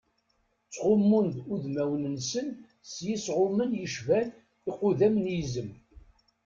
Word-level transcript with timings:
Ttɣummun-d 0.67 1.35
udmawen-nsen 1.53 2.47
s 2.91 2.93
yisɣumen 3.07 3.71
yecban 3.81 4.27
iqudam 4.69 5.15
n 5.23 5.25
yizem. 5.35 5.71